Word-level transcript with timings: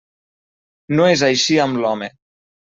No 0.97 1.05
és 1.17 1.25
així 1.29 1.61
amb 1.69 1.81
l'home. 1.85 2.13